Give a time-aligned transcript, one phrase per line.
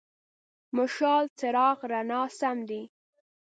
[0.75, 2.81] مشال: څراغ، رڼا سم دی.